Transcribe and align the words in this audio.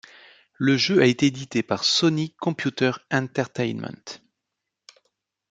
Le 0.55 0.77
jeu 0.77 0.99
a 1.03 1.05
été 1.05 1.27
édité 1.27 1.61
par 1.61 1.83
Sony 1.83 2.31
Computer 2.33 2.89
Entertainment. 3.11 4.17